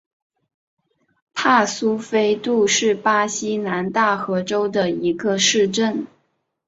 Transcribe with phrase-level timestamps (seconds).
[1.35, 6.07] 帕苏丰杜是巴西南大河州的一个市镇。